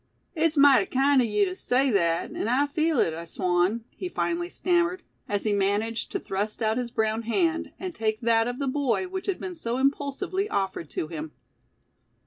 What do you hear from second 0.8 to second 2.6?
kind o' yeou tew say thet, an'